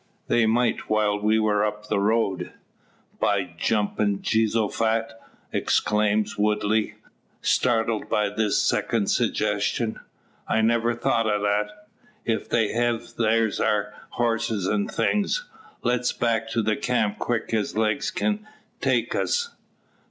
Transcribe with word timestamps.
They 0.29 0.47
might 0.47 0.89
while 0.89 1.19
we 1.19 1.37
were 1.37 1.63
up 1.63 1.87
the 1.87 1.99
road." 1.99 2.51
"By 3.19 3.41
the 3.41 3.49
jumpin' 3.55 4.23
Jeehosofat!" 4.23 5.11
exclaims 5.53 6.39
Woodley, 6.39 6.95
startled 7.43 8.09
by 8.09 8.29
this 8.29 8.59
second 8.59 9.11
suggestion, 9.11 9.99
"I 10.47 10.61
never 10.61 10.95
thought 10.95 11.27
o' 11.27 11.39
that. 11.43 11.87
If 12.25 12.49
they 12.49 12.69
hev, 12.73 13.09
thar's 13.09 13.59
our 13.59 13.93
horses, 14.09 14.67
an' 14.67 14.87
things. 14.87 15.45
Let's 15.83 16.13
back 16.13 16.49
to 16.53 16.75
camp 16.77 17.19
quick 17.19 17.53
as 17.53 17.77
legs 17.77 18.09
kin 18.09 18.47
take 18.81 19.13
us." 19.13 19.51